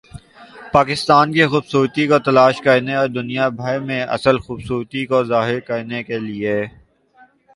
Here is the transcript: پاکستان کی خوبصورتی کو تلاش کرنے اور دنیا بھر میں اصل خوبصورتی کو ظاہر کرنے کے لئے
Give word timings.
پاکستان 0.73 1.25
کی 1.33 1.45
خوبصورتی 1.45 2.03
کو 2.07 2.17
تلاش 2.19 2.55
کرنے 2.61 2.93
اور 2.95 3.07
دنیا 3.09 3.45
بھر 3.59 3.79
میں 3.79 4.01
اصل 4.15 4.35
خوبصورتی 4.39 5.05
کو 5.05 5.23
ظاہر 5.23 5.59
کرنے 5.59 6.03
کے 6.03 6.17
لئے 6.19 6.57